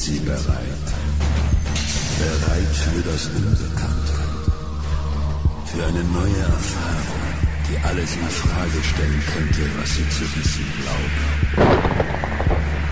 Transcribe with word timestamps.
Sind 0.00 0.14
Sie 0.14 0.24
bereit? 0.24 0.86
Bereit 2.18 2.74
für 2.74 3.02
das 3.02 3.26
Unbekannte? 3.26 4.18
Für 5.66 5.84
eine 5.84 6.04
neue 6.04 6.38
Erfahrung, 6.38 7.24
die 7.68 7.76
alles 7.86 8.16
in 8.16 8.28
Frage 8.30 8.82
stellen 8.82 9.22
könnte, 9.34 9.62
was 9.78 9.90
Sie 9.94 10.08
zu 10.08 10.22
wissen 10.36 10.64
glauben. 10.80 11.22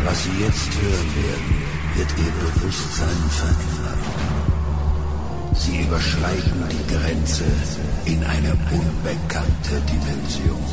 Was 0.04 0.22
Sie 0.22 0.36
jetzt 0.44 0.70
hören 0.82 1.10
werden, 1.24 1.52
wird 1.96 2.10
Ihr 2.18 2.32
Bewusstsein 2.44 3.22
verändern. 3.30 4.02
Sie 5.54 5.80
überschreiten 5.80 6.68
die 6.70 6.86
Grenze 6.94 7.44
in 8.04 8.22
eine 8.22 8.52
unbekannte 8.70 9.80
Dimension. 9.88 10.64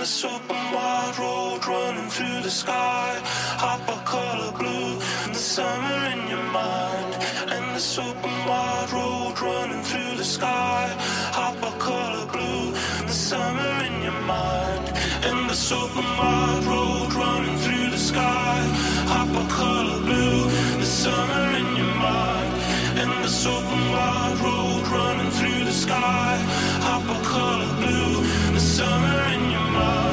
this 0.00 0.24
open 0.24 0.56
wide 0.72 1.14
road 1.18 1.60
running 1.66 2.08
through 2.08 2.40
the 2.40 2.50
sky. 2.50 3.20
Hop 3.64 3.82
a 3.86 3.98
color 4.06 4.50
blue 4.56 4.96
the 5.28 5.34
summer 5.34 5.98
in 6.14 6.26
your 6.26 6.42
mind. 6.60 7.12
And 7.52 7.76
this 7.76 7.98
open 7.98 8.34
wide 8.48 8.90
road 8.94 9.38
running 9.38 9.82
through 9.82 10.16
the 10.16 10.24
sky. 10.24 10.88
Hop 11.38 11.60
a 11.70 11.72
color 11.78 12.24
blue 12.32 12.72
the 13.08 13.12
summer 13.12 13.72
in 13.84 14.02
your 14.02 14.20
mind. 14.24 14.86
And 15.28 15.50
this 15.50 15.70
open 15.70 16.08
wide 16.20 16.64
road 16.64 17.12
running 17.12 17.58
through 17.58 17.90
the 17.90 18.02
sky. 18.10 18.56
Hop 19.14 19.28
a 19.42 19.44
color 19.52 20.00
blue 20.00 20.44
the 20.80 20.90
summer 21.02 21.44
in 21.60 21.76
your 21.76 21.94
mind. 22.08 22.52
And 23.00 23.12
this 23.22 23.44
open 23.44 23.82
wide 23.92 24.38
road 24.40 24.84
running 24.96 25.30
through 25.30 25.64
the 25.64 25.76
sky. 25.84 26.32
Hop 26.88 27.04
a 27.04 27.18
color 27.22 27.66
blue 27.74 27.79
summer 28.80 29.20
in 29.34 29.50
your 29.50 29.68
mouth. 29.76 30.09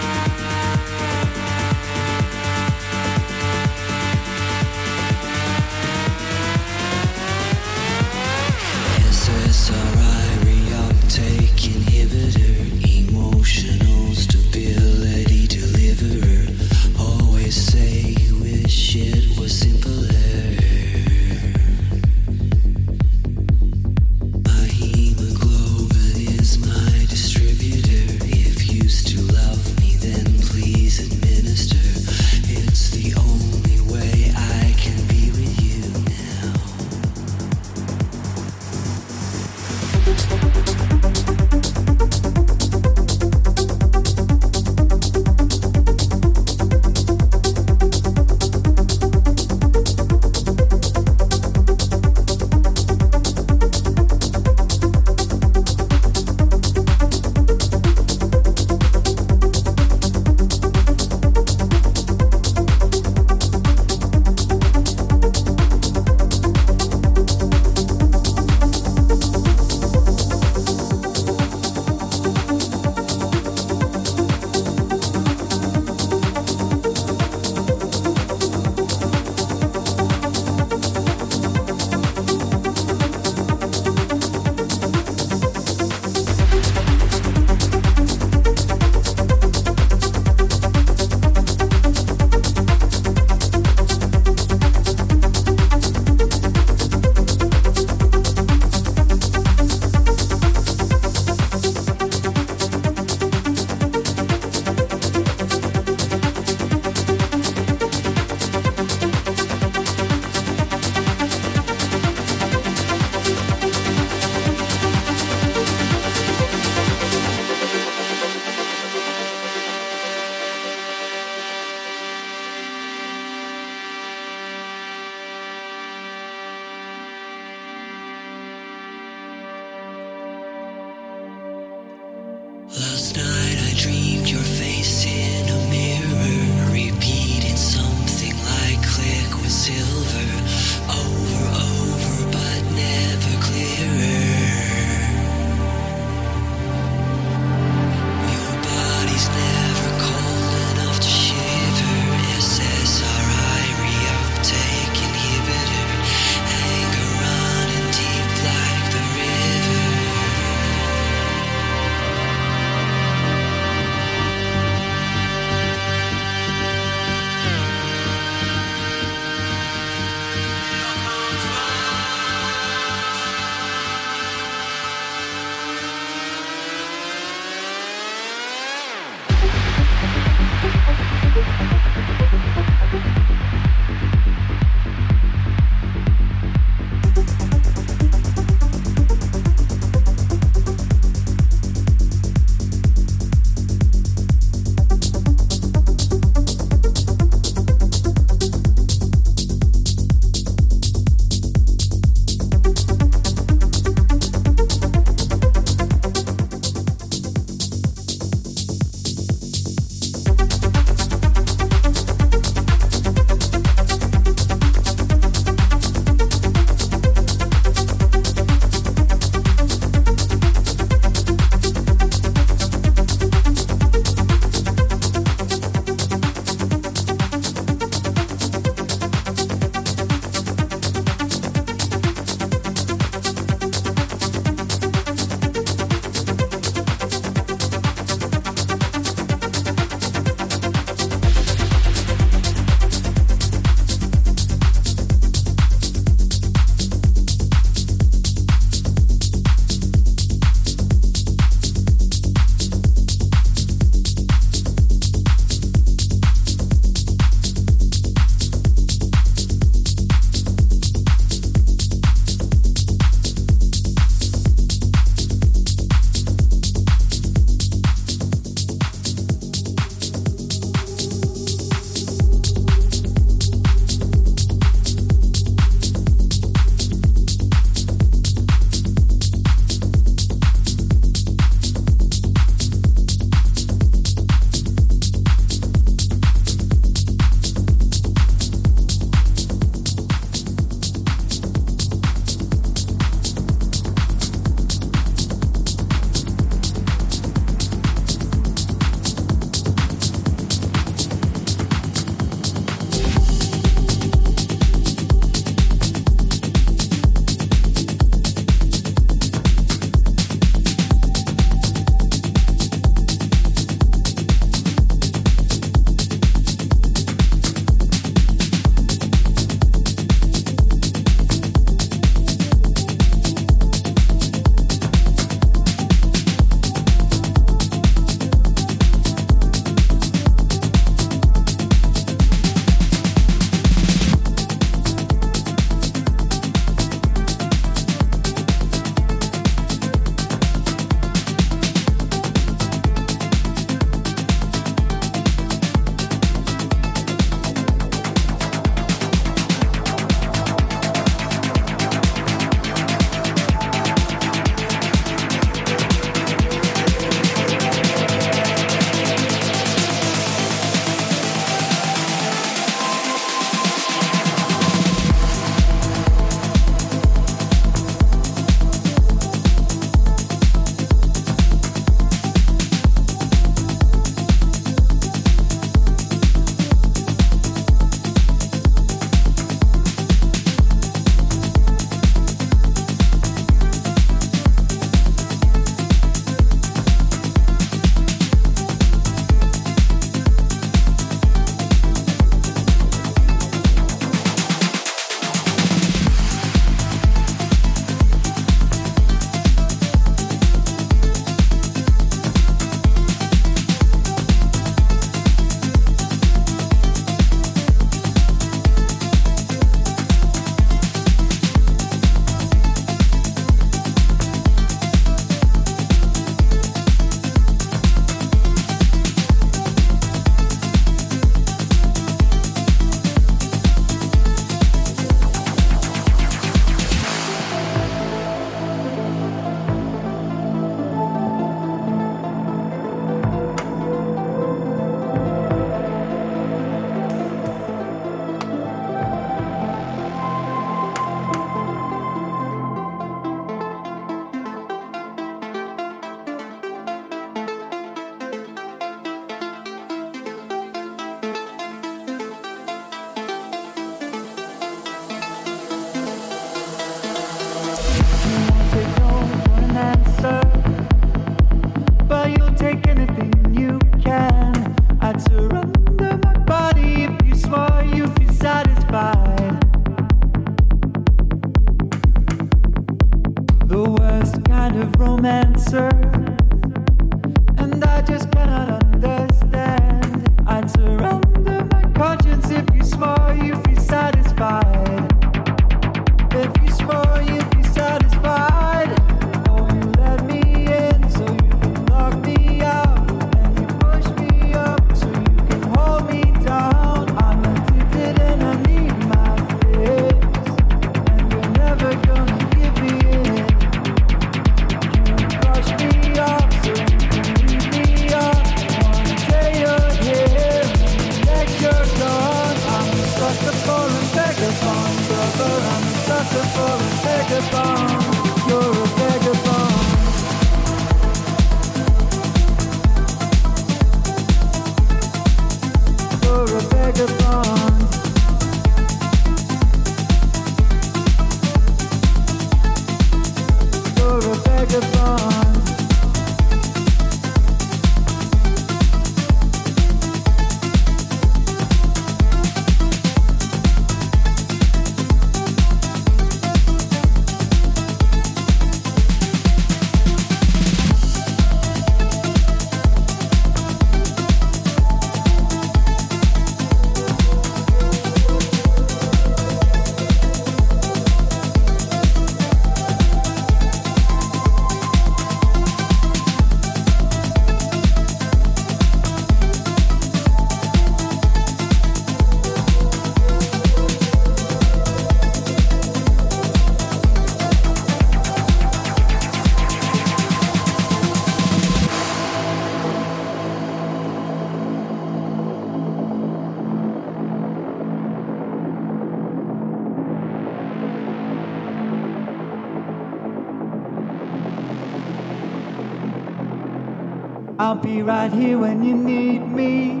Right 598.08 598.32
here 598.32 598.58
when 598.58 598.82
you 598.82 598.94
need 598.94 599.42
me. 599.52 600.00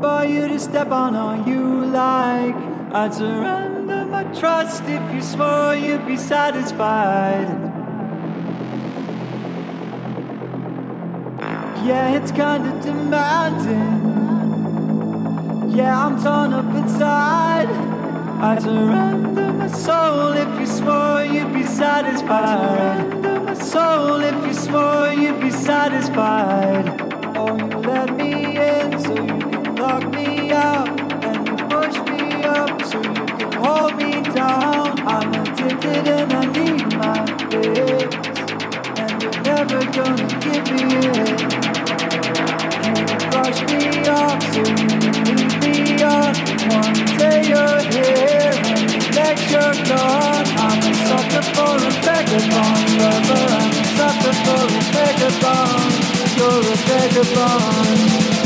For 0.00 0.24
you 0.24 0.46
to 0.46 0.60
step 0.60 0.92
on 0.92 1.16
all 1.16 1.44
you 1.44 1.86
like. 1.86 2.54
I'd 2.94 3.12
surrender 3.12 4.04
my 4.04 4.22
trust 4.40 4.84
if 4.86 5.02
you 5.12 5.22
swore 5.22 5.74
you'd 5.74 6.06
be 6.06 6.16
satisfied. 6.16 7.48
Yeah, 11.84 12.16
it's 12.16 12.30
kinda 12.30 12.70
demanding. 12.80 13.98
Yeah, 15.76 16.06
I'm 16.06 16.22
torn 16.22 16.52
up 16.52 16.72
inside. 16.76 17.70
I'd 18.48 18.62
surrender 18.62 19.52
my 19.52 19.66
soul 19.66 20.32
if 20.44 20.60
you 20.60 20.66
swore 20.66 21.24
you'd 21.24 21.52
be 21.52 21.64
satisfied. 21.64 23.31
Soul 23.72 24.20
if 24.20 24.46
you 24.46 24.52
swore 24.52 25.08
you'd 25.14 25.40
be 25.40 25.50
satisfied. 25.50 26.84
Oh, 27.34 27.56
you 27.56 27.78
let 27.88 28.14
me 28.18 28.58
in 28.58 28.98
so 29.00 29.14
you 29.14 29.38
can 29.50 29.76
lock 29.76 30.04
me 30.12 30.50
out, 30.50 30.90
and 31.24 31.48
you 31.48 31.56
push 31.72 31.96
me 32.10 32.44
up 32.44 32.82
so 32.84 32.98
you 33.00 33.24
can 33.38 33.52
hold 33.52 33.96
me 33.96 34.20
down. 34.34 35.00
I'm 35.08 35.32
addicted 35.32 36.06
and 36.06 36.32
I 36.34 36.44
need 36.58 36.84
my 36.98 37.24
fix, 37.48 38.14
and 39.00 39.22
you're 39.22 39.40
never 39.40 39.80
gonna 39.96 40.28
give 40.44 40.64
me 40.74 40.82
it. 41.16 41.40
You 42.84 43.30
brush 43.30 43.60
me 43.72 44.06
off 44.06 44.42
so 44.52 44.60
you 44.60 44.76
can 44.76 45.24
leave 45.24 45.56
me 45.64 46.02
on. 46.02 46.32
One 46.76 46.98
day 47.16 47.38
you're 47.48 47.82
here 47.96 48.52
and 48.68 49.14
next 49.16 49.50
you're 49.50 49.76
gone 49.88 50.61
vagabond, 54.92 56.36
you're 56.36 56.60
a 56.60 56.76
vagabond. 56.86 58.41